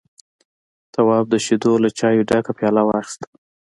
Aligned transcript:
تواب 0.93 1.25
د 1.29 1.35
شيدو 1.45 1.73
له 1.83 1.89
چايو 1.99 2.27
ډکه 2.29 2.51
پياله 2.57 2.81
واخيسته. 2.85 3.27